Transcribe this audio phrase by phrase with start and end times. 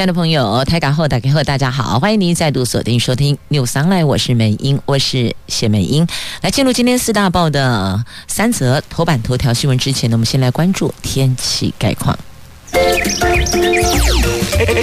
[0.00, 6.08] 亲爱的朋友，台港后打开后，大家好，欢迎您再度锁定收听 News Online，我是美英，我是谢美英。
[6.40, 12.18] 来进入今天四大报的三则头版头条新闻之前呢，我们先来关注天气概况。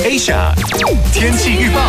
[0.06, 0.54] Asia
[1.12, 1.82] 天气预报。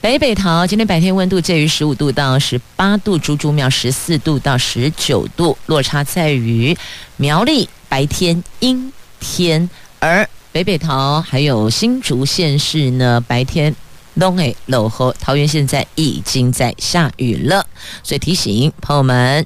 [0.00, 6.78] 北北桃今天白天温度介于十五度到十八度，竹竹苗十四度到十九度，落差在于
[7.16, 9.68] 苗栗白天阴天，
[9.98, 13.74] 而北北桃还有新竹县市呢，白天
[14.18, 17.64] 东诶落雨，桃园现在已经在下雨了，
[18.02, 19.44] 所以提醒朋友们，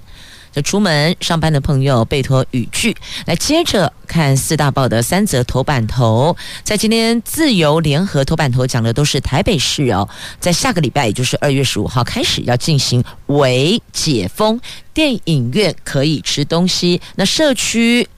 [0.52, 2.97] 就出门上班的朋友备妥雨具。
[3.27, 14.59] 来接着看四大报的三则头版头，在今天自由联合头版头讲的都是台北市哦，在下个礼拜也就是二月十五号开始要进行为解封，
[14.94, 18.09] 电影院可以吃东西，那社区。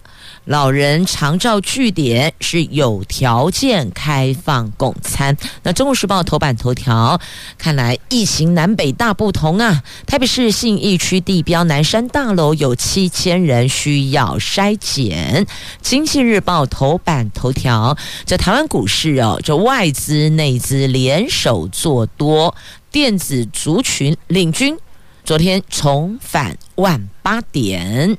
[0.45, 5.34] 老人长照据点是有条件开放供餐。
[5.62, 7.19] 那《中国时报》头版头条，
[7.56, 9.83] 看来疫情南北大不同啊！
[10.06, 15.47] 台北市信义区地标南山大楼有七千人需要筛检。
[15.81, 22.55] 《经济日报》头版头条，这台湾股市哦，这外资内资联手做多，
[22.92, 24.77] 电子族群领军，
[25.25, 28.19] 昨天重返万八点，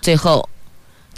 [0.00, 0.48] 最后。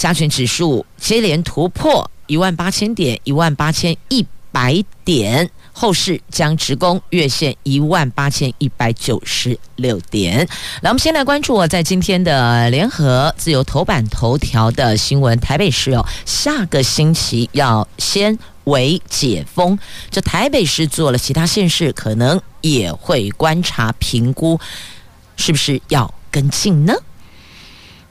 [0.00, 10.38] 加权指数接连突破一万八千点，一万八千一百点，后市将直攻月线一万八千一百九十六点。
[10.80, 19.78] 来，我们先来关注我在今天的联合自由头版头条的新闻：台北市哦，下个星期要先为解封，
[20.10, 24.58] 这台北市做了，其他县市可能也会观察评估，
[25.36, 26.94] 是不是要跟进呢？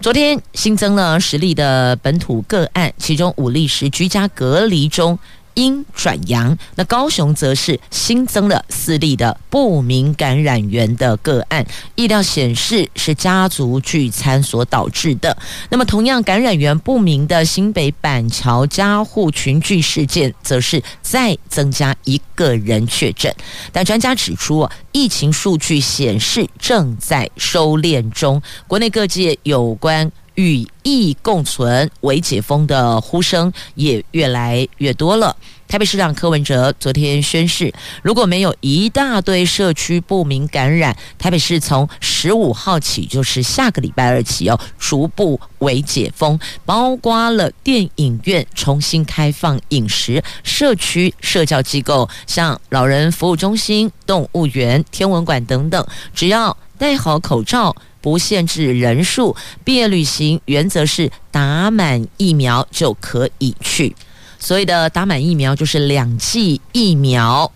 [0.02, 5.20] 昨天新增了十例的本土个案，其中五例是居家隔离中
[5.59, 6.58] 阴转阳。
[6.75, 11.66] 那高雄则是新增了四例的不明感染源的个案，
[11.96, 15.38] 意料显示是家族聚餐所导致的。
[15.69, 23.34] 那么同样感染源不明的新北板桥家户群聚事件，则是再增加一个人确诊。
[23.74, 30.09] 但专家指出，疫情数据显示正在收敛中，国内各界有关
[30.40, 35.36] 与疫共存、为解封的呼声也越来越多了。
[35.68, 55.86] 台北市长柯文哲昨天宣示，如果没有一大堆社区不明感染，台北市从十五号起，就是下个礼拜二起哦，逐步为解封，包括了电影院重新开放饮食、社区社交机构，像老人服务中心、动物园、天文馆等等，
[56.16, 63.96] 只要戴好口罩，不限制人数，毕业旅行原则是打满疫苗就可以去。
[64.40, 67.52] 所谓的打满疫苗就是两剂疫苗，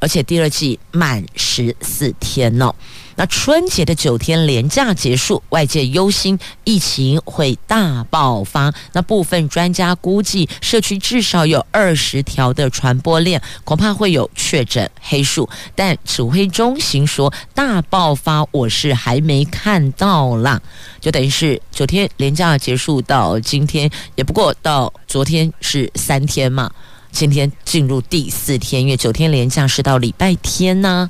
[0.00, 2.74] 而且第二剂满十四天哦。
[3.18, 8.72] 那春节的九天连假结束，外界忧心疫情会大爆发。
[8.92, 15.48] 那部分专家估计，社区至少有二十条的传播链，恐怕会有确诊黑数。
[15.74, 20.62] 但指挥中心说，大爆发我是还没看到啦。
[21.00, 26.70] 就等于是九天连假结束到今天，也不过到昨天是三天嘛。
[27.10, 31.08] 今天进入第四天，因为九天连假是到礼拜天呢、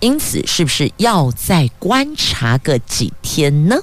[0.00, 3.76] 因此是不是要再观察个几天呢？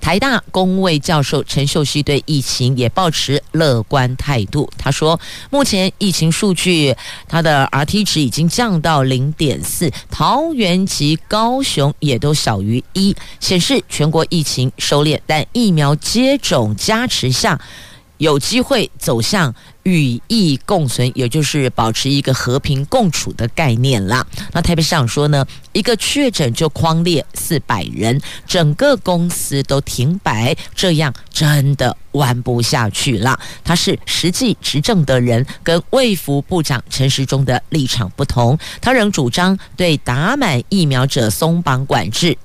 [0.00, 4.68] 台大公卫教授陈秀熙对疫情也抱持乐观态度。
[4.76, 6.92] 他说，目前疫情数据，
[7.28, 17.60] 他的 Rt 值已经降到零点四，桃园及高雄也都小于一，显示全国疫情收敛，但疫苗接种加持下，
[18.18, 24.24] 有机会走向与疫共存，也就是保持一个和平共处的概念啦。
[24.52, 33.38] 那台北市长说呢，一个确诊就框列四百人，整个公司都停摆，这样真的玩不下去了。
[33.64, 42.36] 他是实际执政的人，跟卫福部长陈时中的立场不同，他仍主张对打满疫苗者松绑管制。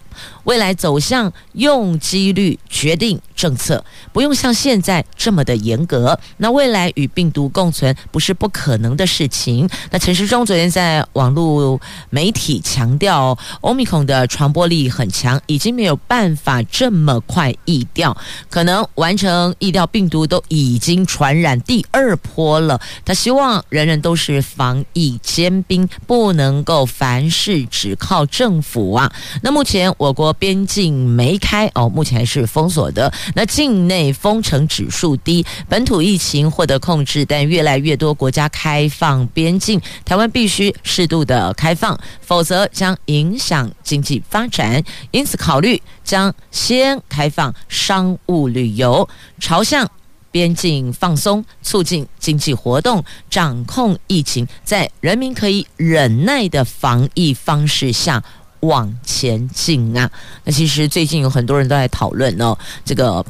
[0.47, 3.83] 未来走向用机率决定政策，
[4.13, 6.17] 不用像现在这么的严格。
[6.37, 9.69] 那未来与病毒共存不是不可能的事情。
[9.91, 11.79] 那陈时中昨天在网络
[12.09, 18.15] 媒体强调，Omicron 的传播力很强，已经没有办法这么快疫掉，
[18.49, 22.79] 可能完成疫掉病毒都已经传染第二波了。
[23.03, 29.11] 他希望人人都是防疫尖兵，不能够凡事只靠政府啊。
[29.41, 33.11] 那目前我国边境没开哦，目前还是封锁的。
[33.35, 44.83] 那境内封城指数低，本土疫情获得控制，但越来越多国家开放边境，台湾必须适度的开放，否则将影响经济发展。
[45.11, 49.07] 因此，考虑将先开放商务旅游，
[49.39, 49.89] 朝向
[50.29, 58.23] 边境放松，促进经济活动，掌控疫情，在人民可以忍耐的防疫方式下。
[58.61, 60.09] 往前进啊！
[60.43, 63.23] 那其实最近有很多人都在讨论哦，这个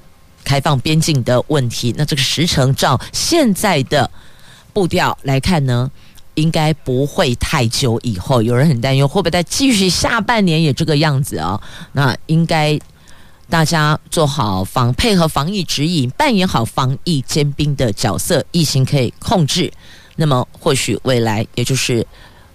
[0.44, 1.94] 开放边境的问题。
[1.98, 4.10] 那这个时程照现在的
[4.72, 5.92] 步调来看呢，
[6.36, 8.42] 应该不会太久以后。
[8.42, 11.62] 有人很担忧会不会再继续下半年也这个样子啊？
[11.92, 12.80] 那应该
[13.50, 19.72] 大家做好防配合防疫指引，扮演好防疫尖兵的角色，疫情可以控制。
[20.16, 22.08] 那么或许未来也就是。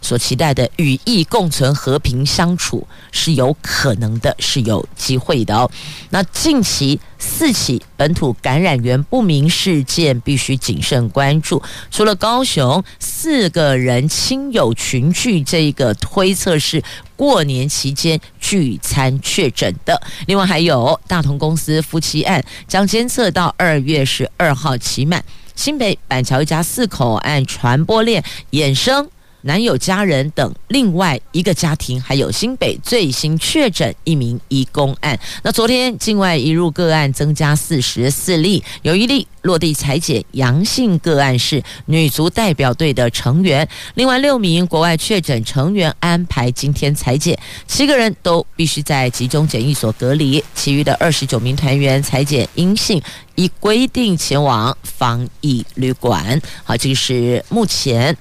[0.03, 5.71] 所期待的与疫共存、和平相处是有可能的，是有机会的哦。
[6.11, 11.63] 那近期四起本土感染源不明事件，必须谨慎关注。
[11.91, 16.83] 除了高雄四个人亲友群聚，这个推测是
[17.15, 20.03] 过年期间聚餐确诊的。
[20.27, 25.25] 另外还有大同公司夫妻案，将监测到二月十二号期满。
[25.55, 29.09] 新北板桥一家四口按传播链衍生。
[29.43, 35.19] 男友家人等另外一个家庭，还有新北最新确诊一名移工案。
[35.43, 43.69] 那昨天境外移入个案增加四十四例，有一例落地采检阳性个案是女足代表队的成员。
[43.94, 47.37] 另外六名国外确诊成员安排今天采检，
[47.67, 53.03] 七个人都必须在集中检疫所隔离，其余的二十九名团员采检阴性，
[53.35, 56.41] 依规定前往防疫旅馆。
[56.62, 58.17] 好，这个是目前。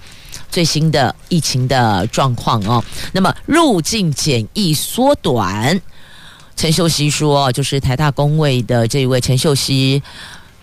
[0.51, 2.83] 最新的疫情的状况哦，
[3.13, 5.79] 那么入境检疫缩短，
[6.57, 10.03] 陈秀熙说，就是台大工位的这一位陈秀熙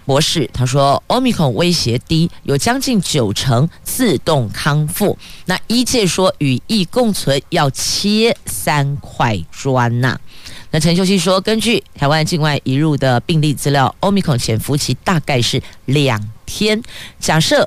[0.05, 5.17] 博士，他说，Omicron 威胁低，有将近九成自动康复。
[5.47, 10.19] 那医界说与疫共存要切三块砖呐、
[10.71, 16.83] 那陈秀熙说，根据台湾境外移入的病例资料，Omicron 潜伏期大概是两天，
[17.19, 17.67] 假设。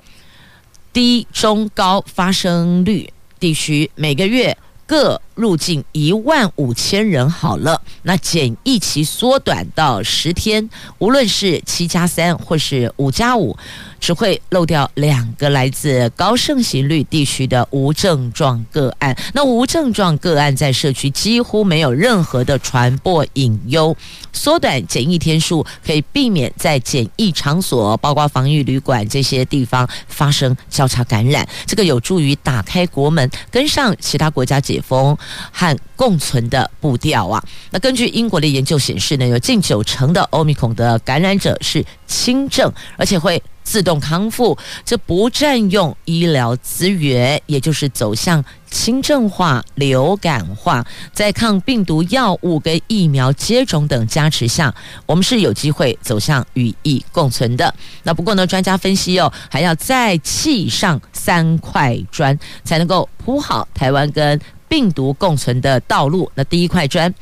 [0.93, 3.11] 低、中、高发生率。
[3.41, 4.55] 地区每个月
[4.85, 10.69] 各入境一万五千人，好了，那检疫期缩短到十天，
[10.99, 13.57] 无论是七加三或是五加五。
[14.01, 19.15] 只会漏掉两个来自高盛行率地区的无症状个案。
[19.31, 23.95] 那无症状个案在社区几乎没有任何的传播隐忧，
[24.33, 31.47] 缩短检疫天数可以避免在检疫场所，包括防疫旅馆这些地方发生交叉感染。
[31.67, 35.15] 这个有助于打开国门，跟上其他国家解封
[35.51, 37.44] 和共存的步调啊。
[37.71, 43.41] 那根据英国的研究显示呢，有近九成的欧米孔的感染者是轻症，而且会。
[43.63, 50.83] 自动康复，这不占用医疗资源，也就是走向轻症化、流感化，
[51.13, 54.74] 在抗病毒药物跟疫苗接种等加持下，
[55.06, 57.74] 我们是有机会走向与疫共存的。
[58.01, 64.38] 那不过呢，专家分析哦，还要再砌上三块砖，才能够铺好台湾跟
[64.71, 66.31] 病毒共存的道路。
[66.33, 67.13] 那第一块砖。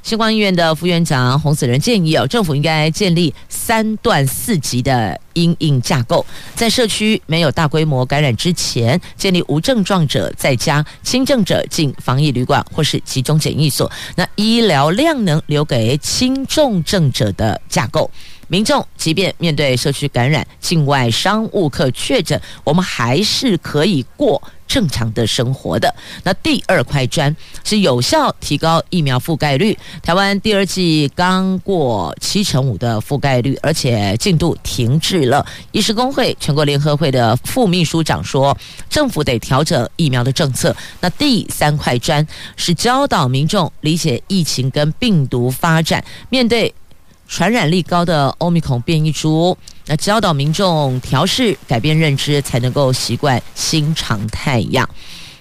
[0.00, 18.10] 新光医院的副院长洪子仁建议哦，政府应该建立三段四级的因应架构，在社区没有大规模感染之前，建立无症状者在家、轻症者进防疫旅馆或是集中检疫所，那医疗量能留给轻重症者的架构。
[18.46, 25.92] 民众即便面对社区感染、境外商务客确诊，我们还是可以过正常的生活的。
[26.22, 27.34] 那第二块砖
[27.64, 29.76] 是有效提高疫苗覆盖率。
[30.02, 35.44] 台湾第二季刚过七成五的覆盖率，而且进度停滞了。
[35.72, 38.56] 医师公会全国联合会的副秘书长说，
[38.88, 40.76] 政府得调整疫苗的政策。
[41.00, 42.24] 那第三块砖
[42.56, 46.72] 是教导民众理解疫情跟病毒发展，面对。
[47.30, 49.54] 传染力高的欧米孔变异株，
[49.90, 54.86] 那教导民众调试、改变认知，才能够习惯新常态样。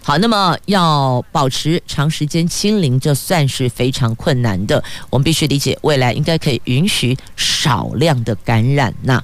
[0.02, 4.82] 好，那么要保持长时间清零，这算是非常困难的。
[5.10, 9.22] 我们必须理解，未来应该可以允许少量的感染呐。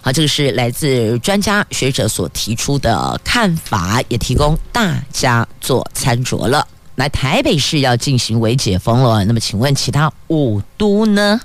[0.00, 6.64] 好，这个是来自专家学者所提出的看法，也提供大家做参酌了。
[6.94, 11.40] 来，台北市要进行微解封了，那么请问其他五都呢？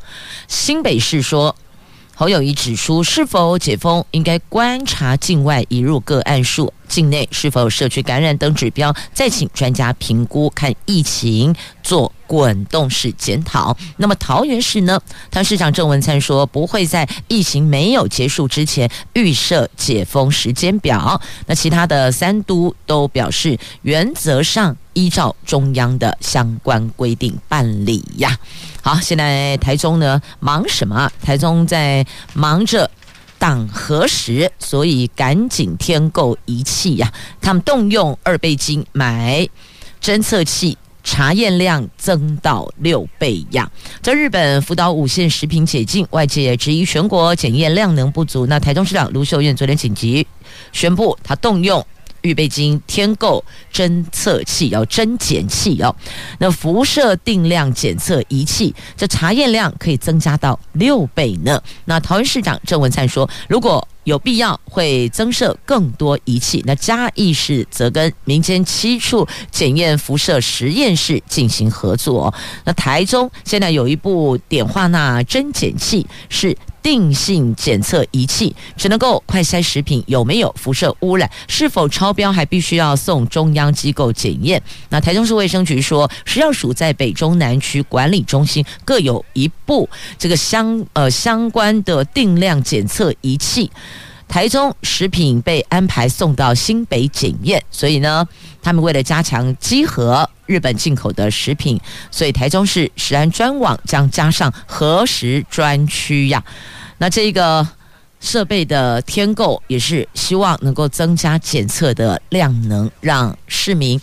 [0.47, 1.55] 新北市说。
[2.19, 13.73] 侯友宜指出，是否解封应该观察境外移入个案数，境内是否社区感染等指标，再请专家评估，看疫情做滚动式检讨。
[13.95, 14.99] 那么桃园市呢？
[15.31, 21.21] 桃市长郑文灿说，不会在疫情没有结束之前预设解封时间表。
[21.45, 28.38] 那其他的三都都表示，原则上依照中央的相关规定办理呀。
[28.82, 31.10] 好，现在台中呢忙什么？
[31.22, 32.89] 台中在忙着
[33.38, 37.12] 党核实，所以赶紧添购仪器呀。
[37.39, 39.48] 他们动用二倍金买
[40.01, 43.72] 侦测器，查验量增到六倍呀。
[44.01, 48.46] 在日本福岛五县食品解禁，外界质疑全国检验量能不足。
[48.46, 50.27] 那台中市长卢秀燕昨天紧急
[50.74, 51.86] 宣布，他动用。
[52.21, 55.95] 预备金添购侦测器，要侦检器哦。
[56.39, 61.61] 那辐射定量检测仪器，这查验量可以增加到六倍呢。
[61.85, 66.63] 那桃园市长郑文灿说，如果有必要，会增设更多仪器。
[66.65, 72.33] 那嘉义市则跟民间七处检验辐射实验室进行合作。
[72.63, 76.55] 那台中现在有一部碘化钠侦检器是。
[76.81, 84.62] 定性检测仪器只能够快筛食品有没有辐射污染，是否超标还必须要送中央机构检验。
[84.89, 93.71] 那台中市卫生局说，食药署在北中南区管理中心各有一部这个相呃相关的定量检测仪器。
[94.29, 98.25] 台中食品被安排送到新北检验，所以呢，
[98.62, 101.81] 他们为了加强稽核日本进口的食品，
[102.12, 106.41] 所以台中市食安专网将加上核食专区呀。
[107.00, 107.67] 那这个
[108.19, 114.00] 设备的添购也是希望能够增加检测的量能，让市民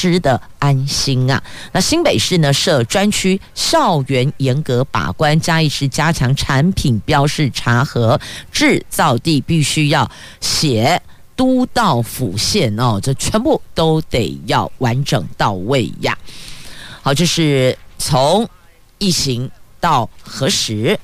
[0.00, 1.42] 吃得安心啊。
[1.72, 8.18] 那新北市呢设专区，校园严格把关，嘉义市加强产品标示查核，
[8.50, 10.98] 制造地必须要写
[11.36, 16.16] 都道府县哦，这全部都得要完整到位呀。
[17.02, 18.48] 好，这是从
[18.96, 20.98] 疫情到核食。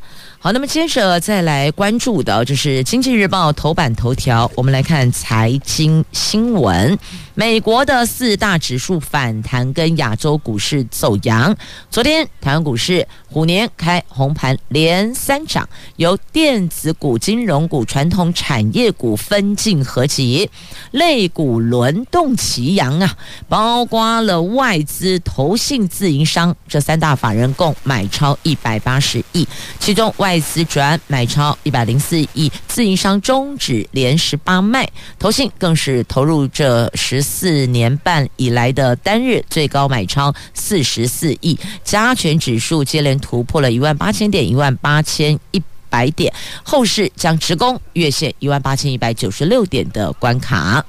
[0.46, 6.96] 好，那么接着再来关注的就是《经济日报》头版头条，我们来看财经新闻。
[7.34, 11.54] 美国的四大指数反弹，跟亚洲股市走扬。
[11.90, 20.48] 昨天台湾股市虎年开红盘，连三涨，由电子股、金融股、传统产业股分进合击，
[20.92, 23.16] 类股轮动齐扬啊！
[23.48, 29.46] 包括了外资、投信、自营商这三大法人共买超一百八十亿，
[29.78, 34.88] 其中外资转买超一百零四亿，自营商终止连十八卖，
[35.18, 37.26] 投信更是投入这十。
[37.26, 50.82] 四年半以来的单日最高买超四十四亿，加权指数接连突破了一万八千点，一万八千一百点，后市将直攻月线一万八千一百九十六点的关卡。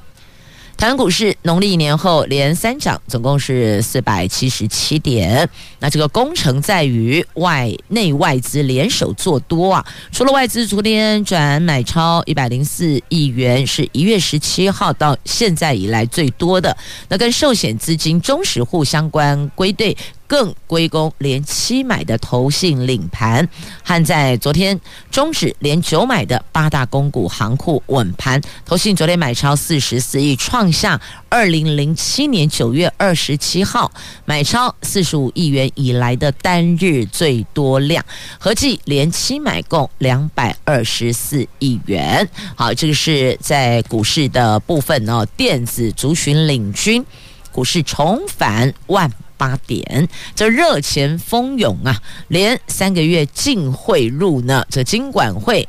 [0.77, 5.50] 台湾股市农历年后连三涨，总共是四百七十七点。
[5.79, 9.84] 那这个工程在于外内外资联手做多啊！
[10.12, 16.77] 除了外资昨天转买超一百零四亿元，是一月十七号到现在以来最多的。
[17.10, 19.98] 那跟寿险资金中实户相关归队。
[20.27, 23.48] 更归功连七买的投信领盘，
[23.84, 24.79] 和在昨天
[25.10, 33.91] 终止连九买的八大公股行库稳盘，投信昨天买超四十四亿，创下二零零七年九月二十七号
[34.25, 38.03] 买超四十五亿元以来的单日最多量，
[38.38, 42.27] 合计连七买共两百二十四亿元。
[42.55, 47.05] 好，这个是在股市的部分哦，电子族群领军，
[47.51, 49.10] 股市重返万。
[49.38, 54.65] 八点，这热钱蜂涌啊，连三个月净汇入呢。
[54.70, 55.67] 这金管会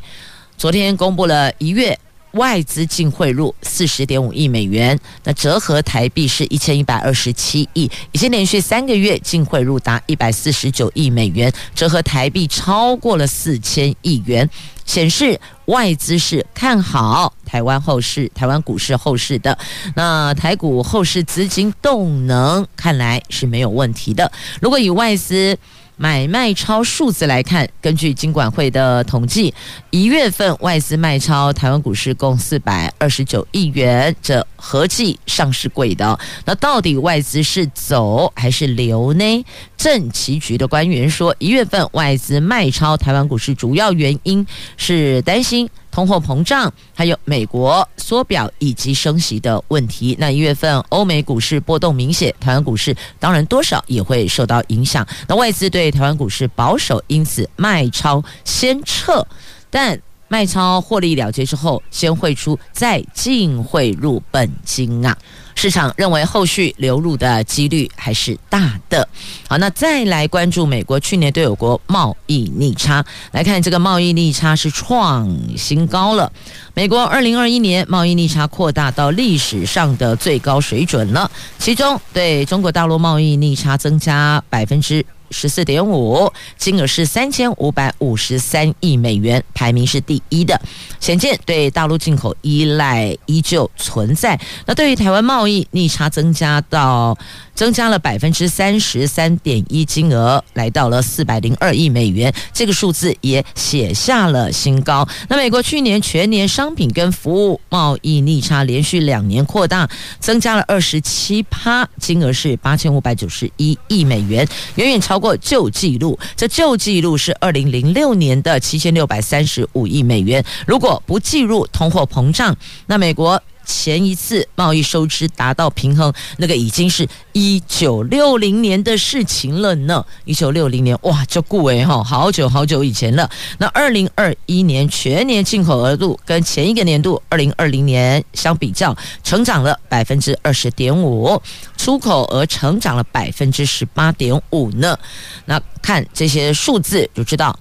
[0.57, 1.99] 昨天公布了一月
[2.33, 14.49] 外资净汇入四十点五亿美元，那折合台币是一千一百二十七亿，已经连续三个月净汇入达一百四十九亿美元，折合台币超过了四千亿元。
[14.85, 19.59] 显示外资是看好台湾后市、台湾股市后市的。
[19.95, 24.33] 那台股后市资金动能看来是没有问题的。
[24.63, 25.59] 如果以外资
[26.01, 29.53] 买卖超数字来看，根据金管会的统计，
[29.91, 36.17] 一月份外资卖超台湾股市共四百二十九亿元，这合计上市贵的。
[36.45, 39.45] 那到底外资是走还是留呢？
[39.77, 45.69] 政企局的官员说，一月份外资卖超台湾股市，主要原因是担心。
[45.91, 50.17] 通货膨胀，还有美国缩表以及升息的问题。
[50.19, 55.07] 那一月份欧美股市波动明显，台湾股市当然多少也会受到影响。
[55.27, 59.27] 那外资对台湾股市保守，因此卖超先撤，
[59.71, 65.17] 但卖超获利了结之后，先汇出再净汇入本金啊。
[65.55, 69.09] 市场认为后续流入的几率还是大的。
[69.49, 76.31] 好，那再来关注美国去年对我国贸易逆差，来看这个贸易逆差是创新高了。
[76.75, 85.05] 美国二零二一年贸易逆差扩大到历史上的最高水准了，其中对中国大陆贸易逆差增加百分之。
[85.31, 90.61] 十四点五，金额是三千五百五十三亿美元，排名是第一的。
[91.01, 94.39] 显见对大陆进口依赖依旧存在。
[94.67, 97.17] 那对于台湾贸易逆差增加到。
[97.59, 105.05] 增加了百分之三十三点一，金额来到了四百零二亿美元，这个数字也写下了新高。
[105.29, 114.47] 那美国去年全年商品跟服务贸易逆差连续两年扩大，增加了二十七趴，金额是八千五百九十一亿美元，
[114.77, 116.17] 远远超过旧纪录。
[116.37, 120.45] 这旧纪录是二零零六年的七千六百三十五亿美元。
[120.65, 123.43] 如果不计入通货膨胀，那美国。
[123.69, 130.03] 前一次贸易收支达到平衡，那个已经是一九六零年的事情了呢。
[130.25, 133.29] 一九六零年，哇，这顾维哈，好久好久以前了。
[133.59, 141.41] 那二零二一年全年进口额度跟前一个年度二零二零年相比较，成长了百分之二十点五，
[141.77, 144.99] 出口额成长了百分之十八点五呢。
[145.45, 147.57] 那看这些数字就知道，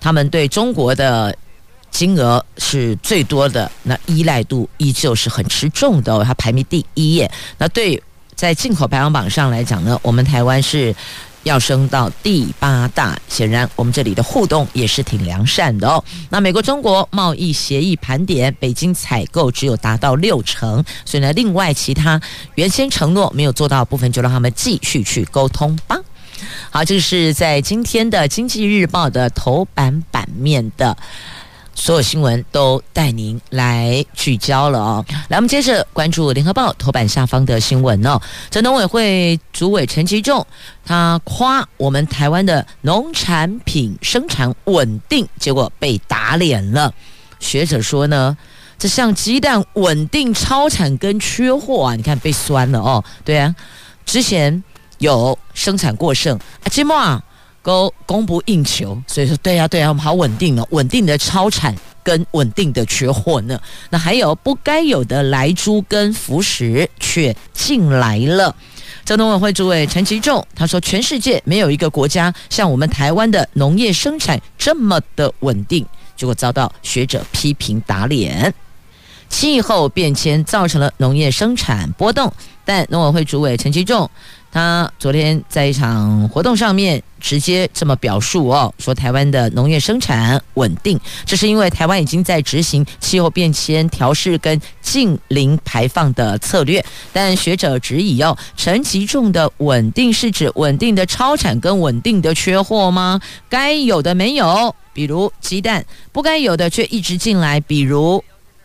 [0.00, 1.36] 他们对中国的。
[1.94, 7.30] 金额是最多的，那依赖度依旧是很吃重的哦，它排名第一耶。
[7.56, 8.02] 那对
[8.34, 10.92] 在进口排行榜上来讲呢，我们台湾是
[11.44, 16.02] 要升到第八大，显然我们这里的互动也是挺良善的哦。
[16.30, 22.20] 那美国中国贸易协议盘点，北京采购只有达到六成，所以呢，另外其他
[22.56, 25.96] 原先承诺没有做到的部分，就让他们继续去沟通吧。
[26.70, 30.96] 好，这个是在今天的《经济日报》的头版版面的。
[31.74, 35.04] 所有新闻都带您来聚焦了哦。
[35.28, 38.20] 来，我们接着关注《联合报》头版下方的新闻哦。
[38.48, 40.46] 这农委会主委陈吉仲，
[40.86, 46.92] 他夸我们台湾的农产品生产稳定，结果被打脸了。
[47.40, 48.36] 学者说呢，
[48.78, 53.04] 这像鸡蛋稳定超产跟缺货啊，你看被酸了哦。
[53.24, 53.54] 对啊，
[54.06, 54.62] 之前
[54.98, 57.22] 有生产过剩啊，今末啊。
[57.64, 63.58] 都供不应求，所以说对呀、对呀、我们好稳定哦，稳定的超产跟稳定的缺货呢。
[63.88, 68.54] 那还有不该有的来猪跟福食却进来了。
[69.04, 75.84] 这农委会主委陈其仲他说，全世界没有一个国家像我们台湾的农业生产这么的稳定，
[76.16, 78.52] 结果遭到学者批评打脸。
[79.30, 82.32] 气候变迁造成了农业生产波动，
[82.64, 84.08] 但农委会主委陈其仲。
[84.54, 96.84] 他昨天在一场活动上面直接这么表述哦，说台湾的农业生产稳定，这是因为台湾已经在执行气候变迁调适跟近零排放的策略。
[97.12, 103.20] 但学者质疑哦，陈其仲的稳定是指稳定的超产跟稳定的缺货吗？
[103.48, 108.22] 该有的没有，比如鸡蛋；不该有的却一直进来，比如。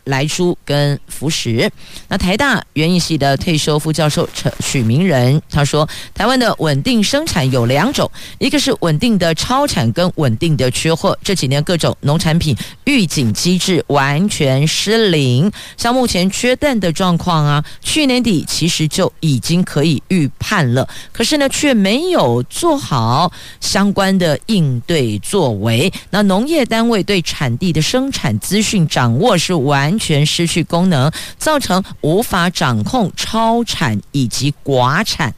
[0.10, 1.70] 莱猪跟福食，
[2.08, 11.18] 那台大园艺系的退休副教授陈许明仁他说，台湾的稳定生产有两种，一个是稳定的超产跟稳定的缺货。
[11.24, 25.92] 这几年各种农产品预警机制完全失灵，像目前缺蛋的状况啊，去年底其实就已经可以预判了，可是呢却没有做好相关的应对作为。
[26.10, 29.99] 那农业单位对产地的生产资讯掌握是完。
[30.00, 35.34] 全失去功能，造成无法掌控超产以及寡产、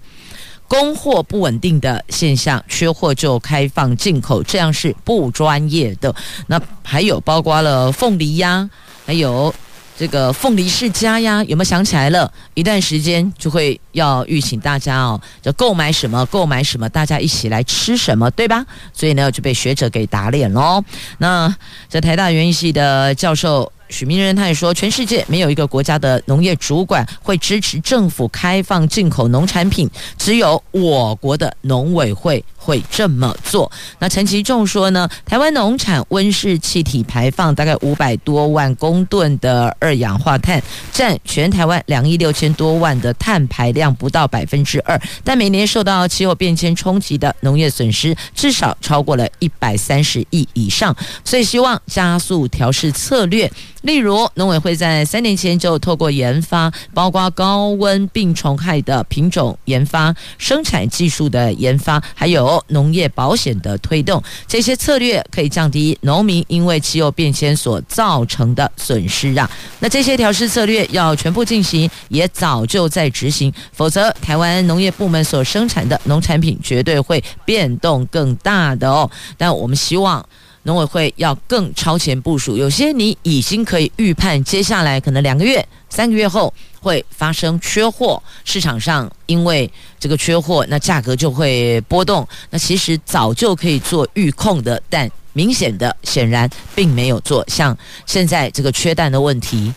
[0.67, 6.15] 供货不稳定的现象，缺货就开放进口，这样是不专业的。
[6.47, 8.69] 那还有包括了凤梨呀，
[9.06, 9.54] 还有
[9.97, 12.32] 这个凤梨世家呀，有没有想起来了？
[12.54, 18.65] 一段时间就会要预请大家哦，就购买什么购买什么，大家一起来吃什么，对吧？
[18.93, 20.82] 所以呢，就被学者给打脸喽。
[21.17, 21.54] 那
[21.89, 23.69] 在台大园艺系的教授。
[23.91, 33.69] 许明仁他也说，全世界没有一个国家的农业主管会支持政府开放进口农产品，只有我国的农委会会这么做。
[33.97, 50.95] 那陈其仲说呢，台湾农产温室气体排放大概五百多万公吨的二氧化碳，占全台湾两亿六千多万的碳排量不到百分之二，但每年受到气候变迁冲击的农业损失至少超过了一百三十亿以上，
[51.26, 53.52] 所以希望加速调适策略。
[53.82, 69.48] 例如，农委会在三年前就透过研发，包括高温病虫害的品种研发、生产技术的研发，还有农业保险的推动，这些策略可以降低农民因为气候变迁所造成的损失啊。
[69.80, 79.10] 那这些调适策略要全部进行，也早就在执行，否则台湾农业部门所生产的农产品绝对会变动更大的哦。
[79.38, 80.26] 但我们希望。
[80.64, 92.28] 农委会要更超前部署，有些你已经可以预判，接下来可能两个月、三个月后会发生缺货，市场上因为这个缺货，那价格就会波动。
[92.50, 97.46] 那其实早就可以做预控的，但明显的显然并没有做。
[97.48, 99.72] 像现在这个缺蛋的问题，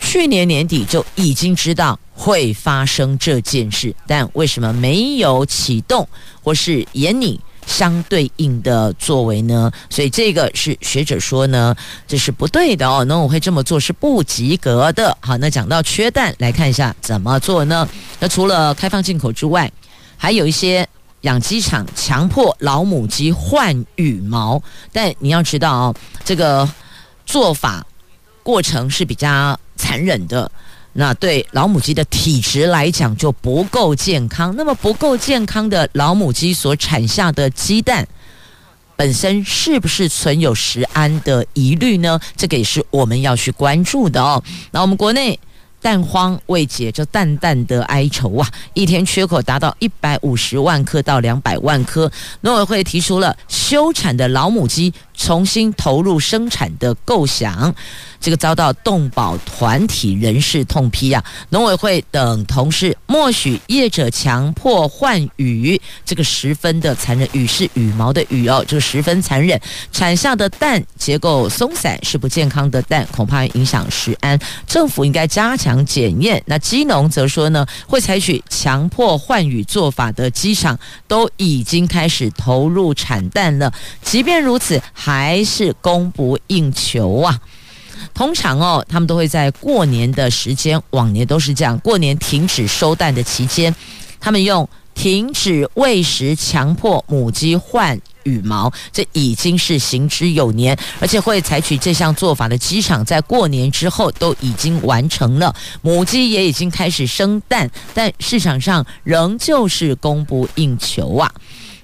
[0.00, 6.06] 去年年底就已经知道会发生这件事，但为什么没有启动
[6.42, 7.40] 或是延拟？
[7.66, 11.74] 相对应的作为呢，所以这个是学者说呢，
[12.06, 13.04] 这是不对的哦。
[13.04, 15.14] 农委会这么做是不及格的。
[15.20, 17.86] 好，那讲到缺蛋，来看一下怎么做呢？
[18.18, 19.70] 那除了开放进口之外，
[20.16, 20.88] 还有一些
[21.22, 26.66] 养鸡场强迫老母鸡换羽毛，但你要知道哦，这个
[27.26, 27.84] 做法
[28.42, 30.50] 过程是比较残忍的。
[30.96, 38.06] 那对老母鸡的体质来讲就不够健康，那么不够健康的老母鸡所产下的鸡蛋
[38.96, 42.18] 本身是不是存有食安的疑虑呢？
[42.36, 44.42] 这个也是我们要去关注的哦。
[44.70, 45.38] 那我们国内。
[45.78, 48.50] 蛋荒未解，这淡淡的哀愁啊！
[48.74, 57.74] 一天缺口达到一百五十万颗到两百万颗，农委会提出了休产的老母鸡重新投入生产的构想，
[58.20, 61.24] 这个遭到动保团体人士痛批啊！
[61.50, 67.26] 农委会等同事默许业者强迫换羽，这个十分的残忍。
[67.32, 69.60] 羽是羽毛的羽哦，这个十分残忍。
[69.92, 74.38] 产下的蛋结构松散，是不健康的蛋，恐怕影响食安。
[74.66, 75.76] 政府应该加强。
[75.86, 80.76] 检验，那鸡农则说呢，会采取强迫换羽做法的鸡场
[81.06, 83.72] 都已经开始投入产蛋了。
[84.02, 87.38] 即便如此，还是供不应求啊。
[88.12, 93.72] 通常哦，他们都会在过年的时间，往年都是这样，过年停止收蛋的期间，
[94.18, 111.32] 他们用停止喂食，强迫母鸡换羽毛，这已经是行之有年，而且会采取这项做法的鸡场，在过年之后都已经完成了，母鸡也已经开始生蛋，但市场上仍旧是供不应求啊。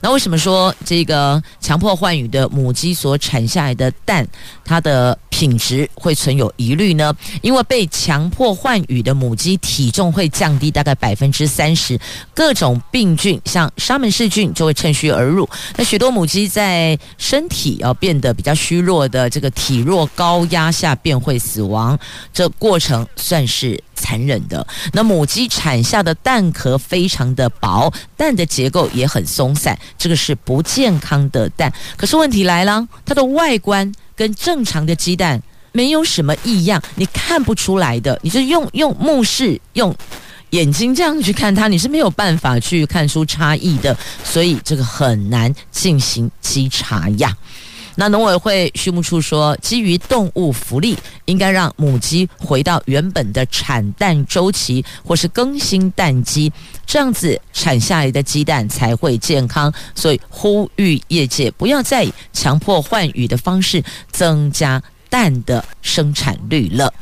[0.02, 4.26] 那为什么说这个强迫换羽的母鸡所产下来的蛋，
[4.64, 7.14] 它的品质会存有疑虑呢？
[7.40, 11.96] 因为被强迫换羽的母鸡体重会降低大概百分之三十，
[12.34, 15.48] 各种病菌像沙门氏菌就会趁虚而入。
[15.76, 21.96] 那许多母鸡在身体要变得比较虚弱的这个体弱高压下便会死亡，
[22.32, 24.66] 这过程算是残忍的。
[24.92, 31.72] 那母鸡产下的蛋壳非常的薄，蛋的结构也很松散，这个是不健康的蛋。
[31.96, 38.18] 可是问题来了，它的外观跟正常的鸡蛋没有什么异样，你看不出来的。
[38.22, 39.94] 你就用用目视、用
[40.50, 43.96] 眼睛这样去看它，你是没有办法去看出差异的。
[44.24, 47.34] 所以这个很难进行稽查呀。
[47.94, 56.52] 那农委会畜牧处说，基于动物福利，应该让母鸡回到原本的产蛋周期，或是更新蛋鸡，
[56.87, 59.72] 这样子产下来的鸡蛋才会健康。
[59.94, 66.92] 所以呼吁业界不要再以强迫换羽的方式增加蛋的生产率了。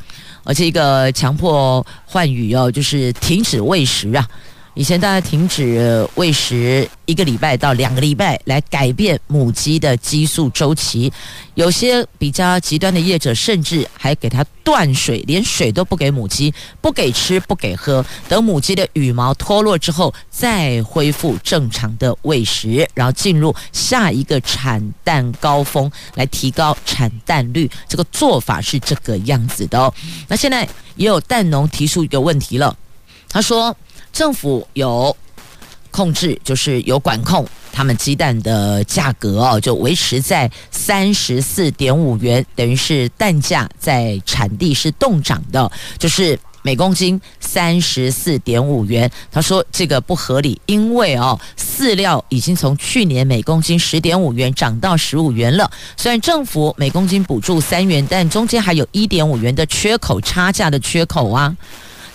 [0.43, 4.27] 而这个强迫换羽哦，就是停止喂食啊。
[4.73, 11.11] 以前大家停止喂食一个礼拜到两个礼拜，来改变母鸡的激素周期。
[11.55, 18.03] 有些比较极端的业者，甚至还给它断水，连水都不给母鸡，不给吃，不给喝。
[18.29, 27.69] 等母鸡的羽毛脱落之后，再恢复正常的喂食，然后进入下一个产蛋高峰，来提高产蛋率。
[27.89, 29.93] 这个做法是这个样子的哦。
[30.29, 32.73] 那现在也有蛋农提出一个问题了，
[33.31, 33.75] 他说。
[34.13, 35.15] 政府有
[35.89, 49.09] 控制，就是有管控他们鸡蛋的价格哦，就维持在三十四点五元，等于是蛋价在产地是冻涨的，就是每公斤三十四点五元。
[49.31, 55.71] 他说这个不合理，因为哦，饲料已经从去年每公斤十点五元涨到十五元了。
[55.95, 61.55] 虽然政府每公斤补助三元，但中间还有一点五元的缺口，差价的缺口啊。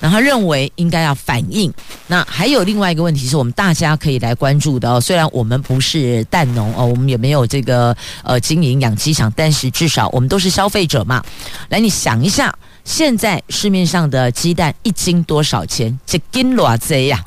[0.01, 1.73] 然后他认为应该要反映。
[2.07, 5.01] 那还有另外一个问题是我们大家可以来关注的哦。
[5.01, 11.25] 虽然我们不是蛋农哦，我们也没有这个呃经营养鸡场，但是至少我们都是消费者嘛。
[11.69, 12.55] 来，你想一下，
[12.85, 15.99] 现在市面上的鸡蛋一斤多少钱？
[16.07, 17.25] 这斤偌贼呀？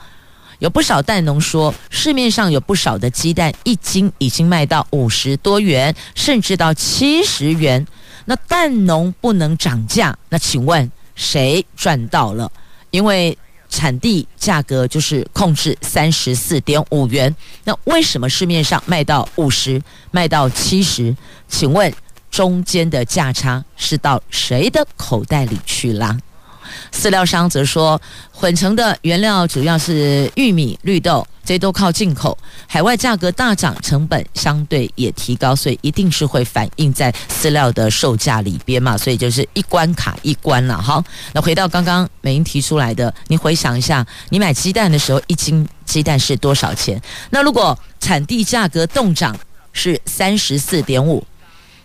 [0.60, 7.88] 有不少蛋农说，市面上有不少的鸡蛋一斤已经卖到五十多元，甚至到七十元。
[8.26, 10.92] 那蛋农不能涨价，那请问？
[11.20, 12.50] 谁赚到了？
[12.92, 19.80] 因为产地价格就是控制三十四点五元，那为什么市面上卖到五十、
[20.12, 21.16] 卖到七十？
[21.50, 21.94] 请问
[22.32, 26.18] 中间的价差是到谁的口袋里去了？
[26.94, 28.00] 饲料商则说，
[28.32, 40.82] 混成的原料主要是玉米、绿豆，这些都靠进口，海外价格大涨，成本相对也提高，所以一定是会反映在饲料的售价里边嘛，所以就是一关卡一关了。
[40.82, 41.04] 好，
[41.34, 47.02] 那回到刚刚美英提出来的，你回想一下，你买鸡蛋的时候，一斤鸡蛋是多少钱？
[47.30, 49.38] 那如果产地价格动涨
[49.74, 51.24] 是三十四点五。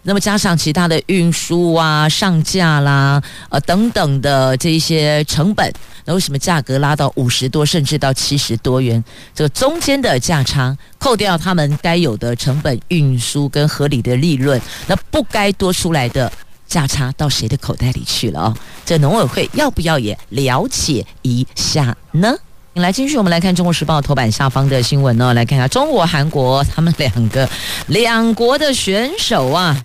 [0.07, 5.73] 那么加上其他的运输啊、上架啦、呃等等的这一些成本，
[6.05, 9.03] 那为什么价格拉到五十多，甚至到七十多元？
[9.35, 16.31] 这个中间的价差，扣掉他们该有的成本、运输跟合理的利润，那不该多出来的
[16.67, 18.57] 价差到谁的口袋里去了哦？
[18.85, 22.37] 这农委会要不要也了解一下呢？
[22.75, 27.49] 来，继续我们来看《中国时报》头版下方的新闻呢，来看一下中国、韩国他们两个
[27.87, 29.83] 两国的选手啊。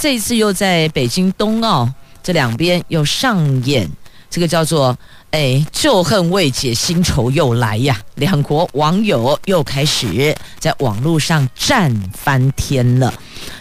[0.00, 1.86] 这一次又在北京冬奥
[2.22, 3.86] 这两边又上演
[4.30, 4.98] 这个叫做
[5.32, 13.12] “哎，旧恨未解，新仇又来呀”，两国网友又开始在网络上战翻天了。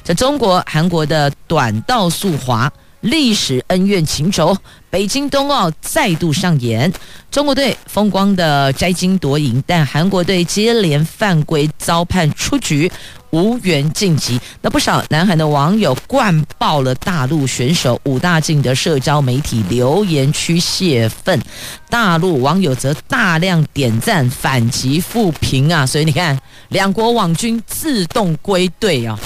[0.01, 2.71] 在中国、韩国的短道速滑。
[3.01, 4.53] 历史恩怨情仇，
[4.89, 6.91] 北京冬奥再度上演。
[7.31, 12.91] 中国队风光的摘金夺银，但韩国队接连犯规遭判出局，
[13.31, 14.39] 无缘晋级。
[14.61, 21.41] 那不少南海的网友灌爆了大陆选手武大靖的社交媒体留言区泄愤，
[21.89, 25.83] 大陆网友则大量点赞反击复评啊！
[25.83, 29.19] 所以你看，两国网军自动归队啊，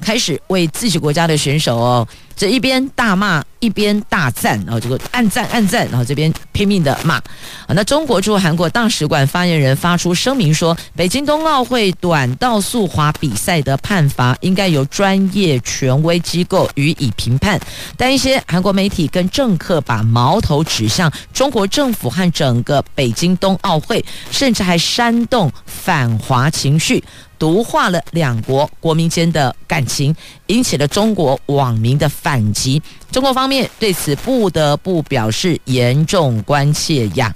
[0.00, 2.06] 开始为自己国家的选手哦。
[2.36, 7.20] 这一边大骂，一边大赞，然后这个按赞按赞，然后这边拼命的骂。
[7.68, 17.60] 那中国驻韩国大使馆发言人发出声明说，北京冬奥会短道速滑比赛的判罚应该由专业权威机构予以评判。
[17.98, 27.04] 但一些韩国媒体跟政客把矛头指向中国政府和整个北京冬奥会，甚至还煽动反华情绪。
[27.40, 30.14] 毒化了两国国民间的感情，
[30.48, 32.80] 引起了中国网民的反击。
[33.10, 37.32] 中国方面对此不得不表示严重关切呀。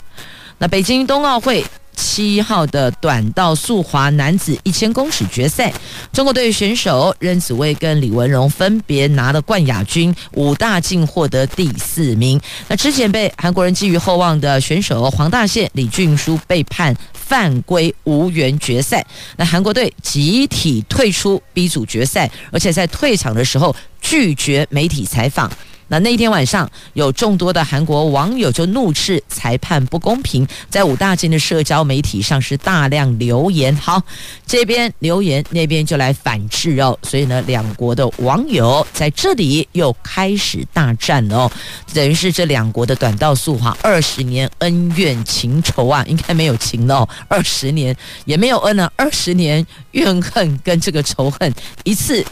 [0.59, 1.65] 那北京冬奥会
[1.97, 5.73] 七号的短道速滑男子一千公尺决赛，
[6.13, 12.41] 中国队选手任子威跟李文荣分别拿了冠亚军，武大靖获得第四名。
[12.69, 16.95] 那之前被韩国人寄予厚望的选手黄大宪、李俊书被判。
[17.25, 19.03] 犯规无缘决赛，
[19.39, 25.51] 那韩国队集体退出 B 组决赛，而且在退场的时候拒绝媒体采访。
[25.89, 33.75] 那那天晚上，有众多的韩国网友就怒斥裁判不公平，在武大靖的社交媒体上是大量留言。
[33.77, 34.03] 好，
[34.47, 36.99] 这边留言，那边就来反制哦。
[37.03, 41.51] 所以呢，两国的网友在这里又开始大战哦。
[41.93, 47.09] 等于是这两国的短道速滑二十年恩怨情仇啊，应该没有情了哦。
[47.29, 47.95] 二十年
[48.25, 51.53] 也没有恩了，二十年怨恨跟这个仇恨
[51.85, 52.25] 一次。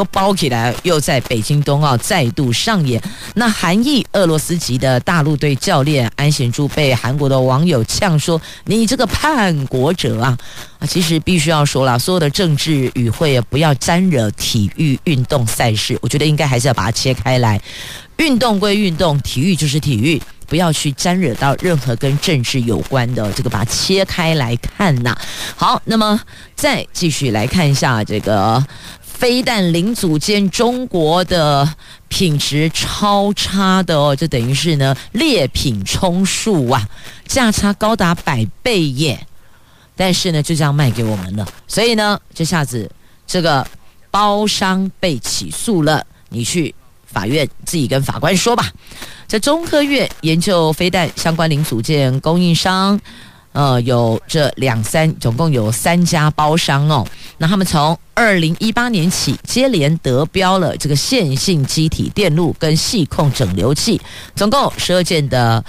[0.00, 2.98] 都包起来，又在北京冬奥再度上演。
[3.34, 10.38] 那韩裔俄罗斯籍的大陆队教练安贤洙被韩国的网友呛说：“你这个叛国者啊！”
[10.80, 15.98] 啊，其实必须要说了，所有的政治语汇不要沾惹体育运动赛事。
[16.00, 17.60] 我觉得应该还是要把它切开来，
[18.16, 25.14] 运动归运动，体育就是体育，不要去沾惹到任何跟政治有关的这个，把它切开来看呐。
[25.54, 26.18] 好，那么
[26.56, 28.64] 再继续来看一下这个。
[29.20, 31.74] 飞弹零组件，中国的
[32.08, 36.88] 品质超差的哦，这等于是呢劣品充数啊，
[37.26, 39.26] 价差高达百倍耶。
[39.94, 41.46] 但是呢，就这样卖给我们了。
[41.68, 42.90] 所以呢，这下子
[43.26, 43.66] 这个
[44.10, 48.72] 包商被起诉了，你去法院自己跟法官说吧。
[49.26, 52.98] 在中科院研究飞弹相关零组件供应商。
[53.52, 57.04] 呃，有这两三，总共有三家包商哦。
[57.38, 64.00] 那他们从二零一八年起接连得标了这个线性机体电路跟细控整流器，
[64.36, 65.64] 总共十二件的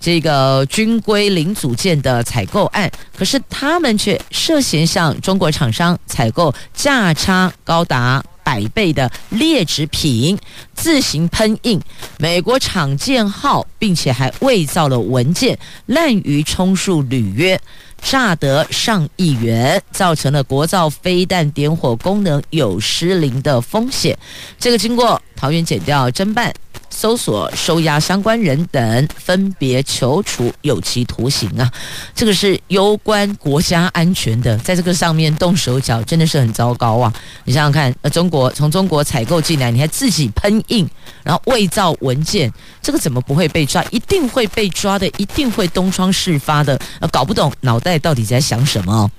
[0.00, 2.90] 这个军规零组件的采购案。
[3.14, 10.38] 可是他们却涉嫌向中国厂商采购价差高达百倍的劣质品，
[10.72, 11.80] 自行喷印
[12.16, 17.60] 美国厂件号，并且还伪造了文件，滥竽充数履约，
[18.00, 24.16] 诈得上亿元，造成了国造飞弹点火功能有失灵的风险。
[24.60, 26.54] 这个经过桃园检调侦办。
[26.90, 31.70] 搜索、收押相关人等，分别求处有期徒刑啊！
[32.14, 37.12] 这个是攸关国家安全的，在这个上面动手脚，真的是很糟糕啊！
[37.44, 40.88] 你想想看，呃，中国从中国采购进来，你还自己喷印，
[41.22, 43.84] 然后伪造文件，这个怎么不会被抓？
[43.90, 46.78] 一定会被抓的，一定会东窗事发的。
[47.00, 49.10] 呃，搞不懂脑袋到底在想什么？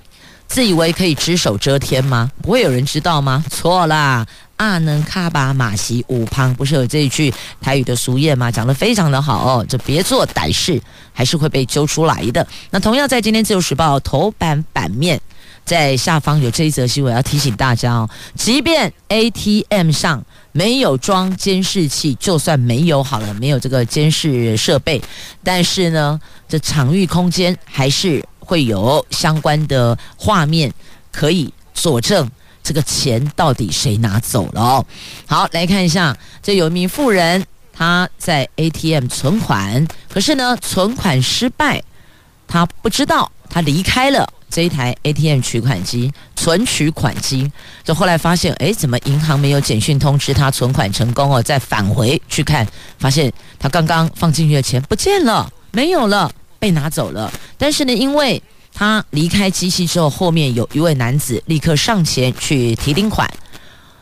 [0.48, 2.30] 自以为可以只手遮天吗？
[2.42, 3.44] 不会有人知道吗？
[3.50, 4.26] 错啦！
[4.58, 8.50] 阿能卡巴马西五旁，不是有这一句台语的俗谚吗？
[8.50, 10.80] 讲得非常的好哦，就别做歹事，
[11.12, 12.46] 还是会被揪出来的。
[12.70, 15.20] 那同样在今天自由时报头版版面，
[15.64, 25.00] 在下方有这一则新闻，要提醒大家哦，即便 ATM 上没有装监视器，就算没有好了，没有这个监视设备，
[25.44, 30.72] 但是呢，这场域空间还是会有相关的画面
[31.12, 32.28] 可以佐证。
[32.68, 34.84] 这个钱到底谁拿走了？
[35.26, 41.82] 好，来看一下，这有一名富人，他在 ATM 存款，可是呢，存款失败，
[42.46, 47.50] 他不知道，他离开了这一台 ATM 取款机，存取款机，
[47.82, 51.42] 就后来发现，哎，怎么银行没有简讯通知他存款成功哦？
[51.42, 57.32] 再返回去看，发现他刚刚放进去的钱不见了，没有了，被拿走了。
[57.56, 58.42] 但是呢，因为
[58.78, 63.28] 他离开机器之后，后面有一位男子立刻上前去提领款。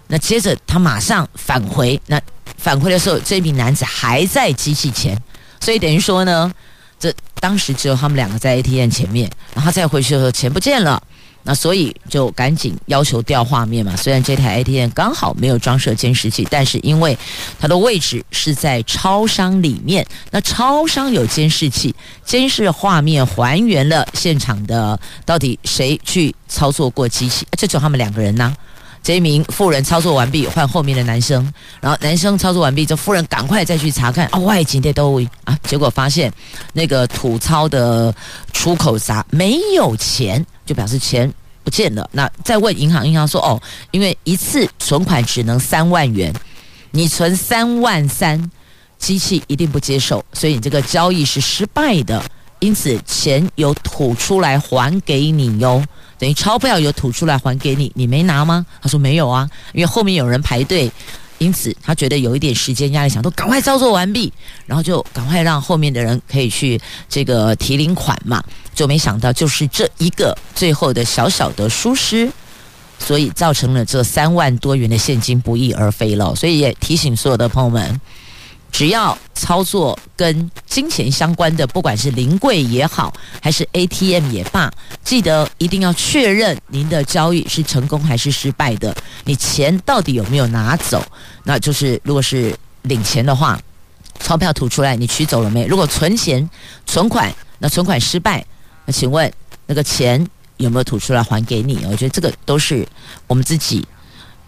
[0.06, 2.20] 那接着他马上返回，那
[2.58, 5.18] 返回的时候，这名男子还在机器前，
[5.60, 6.52] 所以等于说呢，
[7.00, 7.10] 这
[7.40, 11.02] 当时只有他们两个在 ATM 前面，然后再回去的时候，钱不见了。
[11.46, 13.96] 那所以就赶紧要求调画面嘛。
[13.96, 17.16] 虽然这台 ATM 刚好没有装设监视器，但是因为
[17.58, 28.54] 它的位置是在超商里面，那超商有监视器，监视画面还原了现场的到底谁去操作过机器，这就他们两个人呢。
[29.06, 31.40] 这一名妇人操作完毕，换后面的男生，
[31.80, 36.32] 然后男生操作完毕，这妇人赶快再去查看啊，外景的都啊，结果发现
[36.72, 38.12] 那个土钞的
[38.52, 40.44] 出口闸没有钱。
[40.64, 42.10] 就表示钱不见了。
[42.10, 46.34] 那再问银行，银行说：“哦，因为一次存款只能三万元，
[46.90, 48.50] 你存三万三，
[48.98, 52.20] 机器一定不接受，所以你这个交易是失败的。
[52.58, 55.80] 因此钱有吐出来还给你哟，
[56.18, 60.90] 等于钞票有吐出来还给你，你没拿吗？”他说：“没有啊，因为后面有人排队。”
[61.38, 64.32] 因此，他觉得有一点时间压力，想都赶快操作完毕，
[64.64, 68.42] 然后就赶快让后面的人可以去这个提领款嘛。
[68.74, 72.32] 就没想到，就是这一个最后的小小的疏失，
[72.98, 76.34] 所以造成了这三万多元的现金不翼而飞了。
[76.34, 78.00] 所以也提醒所有的朋友们。
[78.76, 83.10] 只要操作跟金钱相关的，不管是临柜也好，
[83.40, 84.70] 还是 ATM 也罢，
[85.02, 88.94] 记得一定要确认您的交易是成功还是失败的。
[89.24, 91.02] 你钱到底有没有拿走？
[91.44, 93.58] 那就是如果是领钱的话，
[94.20, 95.64] 钞票吐出来，你取走了没？
[95.64, 96.46] 如果存钱、
[96.84, 98.44] 存款，那存款失败，
[98.84, 99.32] 那请问
[99.64, 101.82] 那个钱有没有吐出来还给你？
[101.86, 102.86] 我觉得这个都是
[103.26, 103.88] 我们自己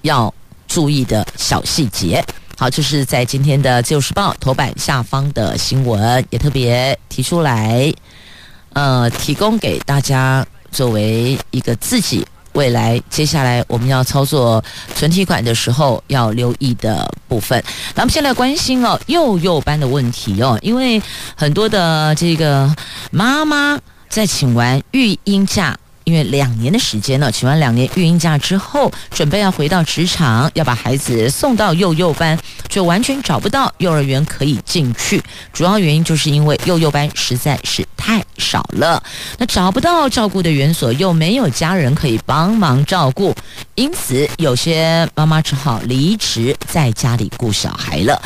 [0.02, 0.34] 要
[0.66, 2.22] 注意的小细节。
[2.60, 7.94] 好，这是在今天的《自由时报》头版下方的新闻，也特别提出来，
[8.72, 14.60] 呃，提供给大家作为一个自己未来接下来我们要操作
[14.96, 17.62] 存提款的时候要留意的部分。
[17.94, 21.00] 咱们现在关心哦，幼幼班的问题哦，因为
[21.36, 22.74] 很多的这个
[23.12, 25.78] 妈妈在请完育婴假。
[26.08, 32.38] 因为两年的时间呢，请完两年育婴假之后，准备要回到职场，要把孩子送到幼幼班，
[32.70, 35.22] 却完全找不到幼儿园可以进去。
[35.52, 39.02] 主要原因就是因为幼幼班实在是太少了，
[39.36, 43.34] 那找不到照顾的园所，又没有家人可以帮忙照顾，
[43.74, 48.18] 因此有些妈妈只好离职，在家里顾小孩了。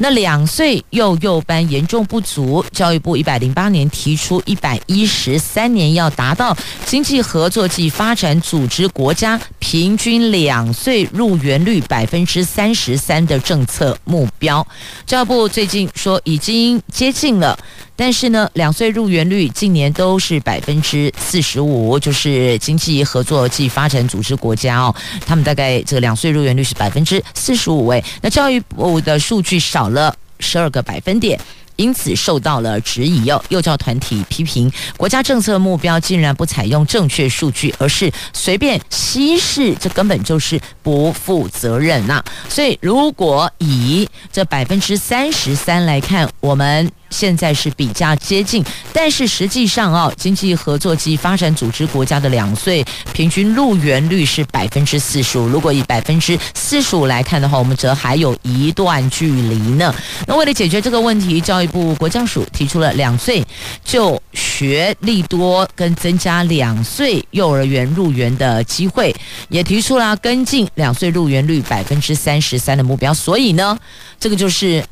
[0.00, 14.66] 那两岁幼幼班严重不足，教育部一百零八年提出一百一十三年要达到经济合作暨发展组织国家平均两岁入园率百分之三十三的政策目标。
[15.04, 17.58] 教育部最近说已经接近了。
[17.94, 24.94] 但是呢，两岁入园率近年都是百分之四十五，就是经济合作暨发展组织国家哦，
[25.26, 28.02] 他们大概这个两岁入园率是百分之四十五诶。
[28.22, 31.38] 那教育部的数据少了十二个百分点。
[31.78, 55.46] 因此受到了质疑哦，幼教团体批评国家政策目标竟然不采用正确数据，而是随便稀释，这根本就是不负责任呐、所以如果以这百分之三十三来看，我们现在是比较接近，但是实际上哦，经济合作及发展组织国家的两岁平均入园率是百分之四十五。
[55.48, 59.94] 如果以百分之四十五来看的话，我们则还有一段距离呢。
[60.26, 63.44] 那为了解决这个问题，教育部国教署提出了两岁
[63.84, 69.14] 就学历多跟增加两岁幼儿园入园的机会，
[69.48, 73.12] 也提出了跟进两岁入园率百分之三十三的目标。
[73.14, 73.78] 所以呢，
[74.20, 74.84] 这个就是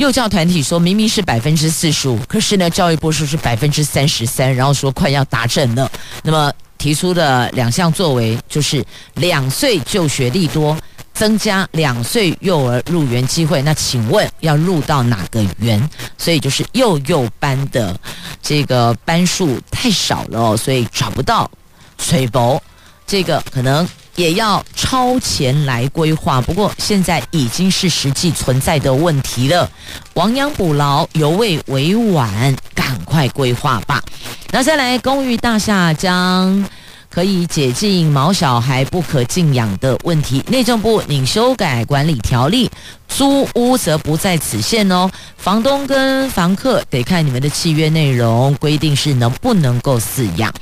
[0.00, 5.92] 幼教团体说明明是百分之四十五，可是呢，教育部说是百分之三十三，然后说快要达阵了。
[6.22, 8.82] 那么提出的两项作为就是
[9.16, 10.74] 两岁就学利多。
[11.12, 15.90] 增加两岁幼儿入园机会，那请问要入到哪个园？
[16.16, 17.94] 所以就是幼幼班的
[18.40, 21.50] 这个班数太少了，所以找不到
[21.98, 22.62] 水博，
[23.06, 23.86] 这个可能
[24.16, 26.40] 也要超前来规划。
[26.40, 29.70] 不过现在已经是实际存在的问题了，
[30.14, 34.02] 亡羊补牢，犹未为晚，赶快规划吧。
[34.50, 36.64] 那再来，公寓大厦将。
[37.12, 42.70] 可以解禁毛小孩不可禁养的问题，内政部拟修改管理条例，
[43.08, 45.10] 租屋则不在此限哦。
[45.36, 50.54] 房东跟房客得看你们的契约内容，规定是能不能够饲养。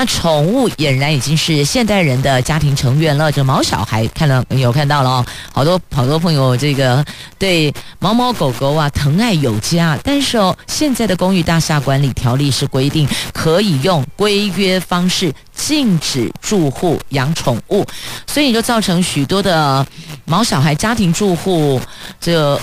[0.00, 3.30] 那宠物俨然已经是现代人的家庭成员了。
[3.30, 7.04] 这毛小孩看了有看到了哦，好多好多朋友这个
[7.38, 9.98] 对猫猫狗狗啊疼爱有加。
[10.02, 17.84] 但是哦，现在的公寓大厦管理条例是规定可以用规约方式禁止住户养宠物，
[18.26, 19.86] 所以就造成许多的
[20.24, 21.78] 毛小孩家庭住户
[22.18, 22.58] 这。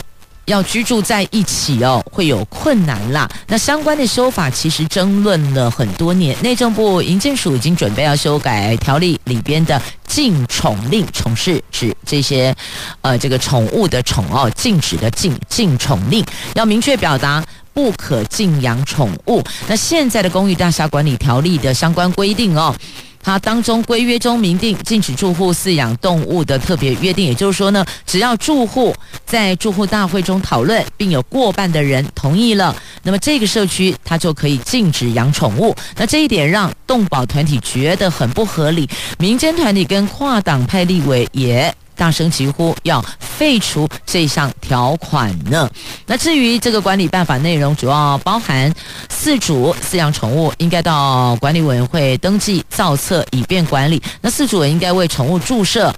[0.47, 3.29] 要居住在一起哦，会有困难啦。
[3.47, 12.55] 那相关的修法其实争论了很多年，内政部营建署已经准备要修改条例里边的禁宠令，宠是指这些
[13.01, 16.25] 呃这个宠物的宠哦，禁止的禁禁宠令，
[16.55, 17.43] 要明确表达
[17.73, 19.43] 不可禁养宠物。
[19.67, 22.73] 那现在的公寓大厦管理条例的相关规定哦。
[23.21, 28.95] 它当中规约中明定禁止住户饲养动物的特别约定，也就是说呢，只要住户
[29.25, 35.75] 在住户大会中讨论，并有过半的人同意了，那么这个社区它就可以禁止养宠物。
[35.97, 41.73] 那这一点让动保团体觉得很不合理，民间团体跟跨党派立委也。
[41.97, 45.69] 大声疾呼要废除这项条款呢？
[46.05, 48.73] 那至于这个管理办法内容，主要包含
[49.09, 54.01] 四主饲养宠物应该到管理委员会登记造册，以便管理。
[54.21, 55.93] 那四主也应该为宠物注射。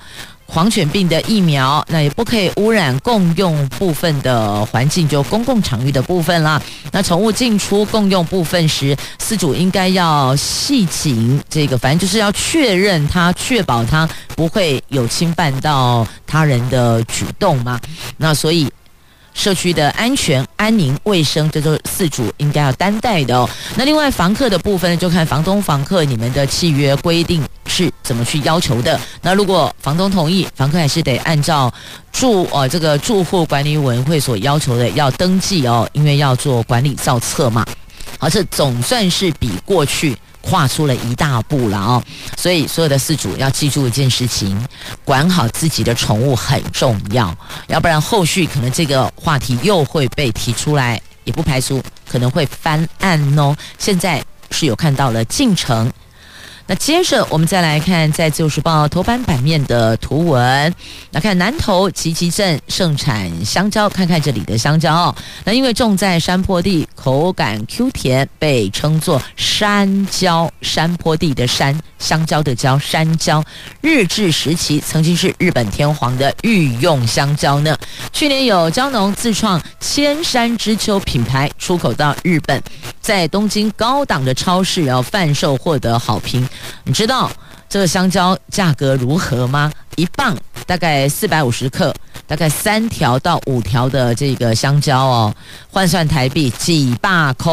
[0.51, 6.61] 狂犬病的疫苗，那也不可以污染共用部分的环境，就公共场域的部分啦。
[6.91, 17.79] 那宠物进出共用部分时，饲主应该要系紧这个，反正就是要确认它，确保它不会有侵犯到他人的举动嘛。
[18.17, 18.67] 那所以。
[19.33, 23.49] 社区的安全、安宁、卫生，这都是四主应该要担待的哦。
[23.75, 28.99] 那另外房客的部分，就看房东、房客你们的契约规定是怎么去要求的。
[29.21, 31.73] 那如果房东同意，房客还是得按照
[32.11, 37.65] 住呃这个住户管理委员会所要求的要登记哦，因为要做管理造册嘛。
[38.17, 40.17] 好，这总算是比过去。
[40.41, 42.03] 跨出了一大步了啊，
[42.37, 44.59] 所以所有的饲主要记住一件事情：
[45.03, 47.35] 管好自己的宠物很重要，
[47.67, 53.55] 要不然后续可能这个话题又会被提出来，也不排除可能会翻案哦。
[53.77, 55.91] 现在是有看到了进程。
[56.69, 60.71] 那接着我们再来看在《自由时报》头版版面的图文，
[61.09, 65.15] 来看南投集集镇盛产香蕉，看看这里的香蕉哦。
[65.43, 70.47] 那因为种在山坡地，口感 Q 甜，被称作山蕉。
[70.61, 73.43] 山坡地的山，香蕉的蕉，山蕉。
[73.81, 77.75] 日治时期曾经是日本天皇的御用香蕉呢。
[78.13, 82.61] 去年有蕉农自创千山之秋品牌，出口到日本，
[83.01, 86.47] 在东京高档的超市要贩售，获得好评。
[86.83, 87.31] 你知道
[87.67, 89.71] 这个香蕉价格如何吗？
[89.95, 90.35] 一磅
[90.65, 91.93] 大概四百五十克，
[92.25, 95.35] 大概三条到五条的这个香蕉哦，
[95.69, 97.51] 换算台币几百块，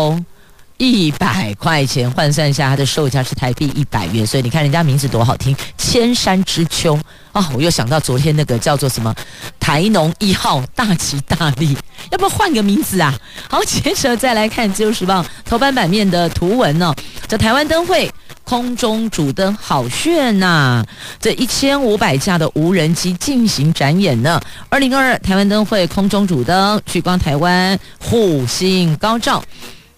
[0.79, 6.99] 一百块钱换算一下，它的售价是台币一百元，所以你看人家名字多好听，千山之秋
[7.33, 9.15] 啊、我又想到昨天那个叫做什么
[9.61, 11.77] 台农一号，大吉大利，
[12.11, 13.13] 要不要换个名字啊？
[13.51, 16.97] 好，接着再来看《自由时报》头版版面的图文呢、哦，
[17.29, 18.11] 这台湾灯会
[18.47, 20.87] 空中主灯好炫呐、
[21.21, 24.41] 这一千五百架的无人机进行展演呢。
[24.69, 29.43] 二零二二台湾灯会空中主灯，聚光台湾，虎星高照。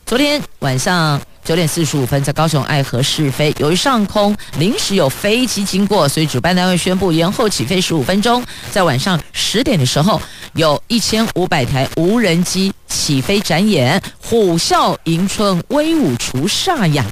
[0.07, 8.43] 昨天晚上九点四十五分，在高雄爱河试飞，由于上空临时有飞机经过，所以主办单位宣布延后起飞十五分钟。
[8.71, 10.19] 在晚上十点的时候，
[10.55, 17.05] 有一千五百台无人机起飞展演，虎啸迎春，威武除煞呀！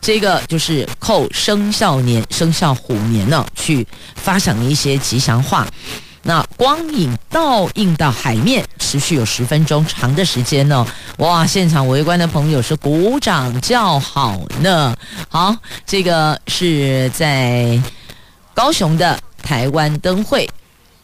[0.00, 5.66] 这个就是扣生肖年、生肖虎年呢，去发响一些吉祥话。
[6.22, 10.86] 那光影倒映到海面，持续有十分钟长的时间呢。
[11.18, 14.94] 哇，现场围观的朋友是鼓掌叫好呢。
[15.28, 17.80] 好，这个是在
[18.52, 20.48] 高雄的台湾灯会。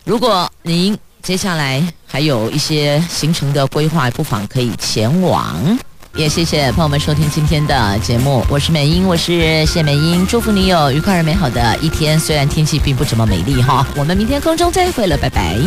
[0.04, 5.78] 如果您接下来还有一些行程的规划，不妨可以前往。
[6.16, 12.18] 也谢谢朋友们收听今天的节目，我是美英，我是谢美英，祝福你有愉快而美好的一天。
[12.20, 15.58] 虽然天气并不怎么美丽哈，我们明天空中再会了，拜拜。